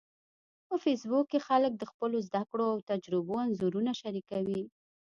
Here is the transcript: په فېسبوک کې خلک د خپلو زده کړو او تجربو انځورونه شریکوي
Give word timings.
په 0.67 0.75
فېسبوک 0.83 1.25
کې 1.31 1.39
خلک 1.47 1.71
د 1.77 1.83
خپلو 1.91 2.17
زده 2.27 2.41
کړو 2.49 2.65
او 2.73 2.79
تجربو 2.91 3.33
انځورونه 3.45 3.91
شریکوي 4.01 4.61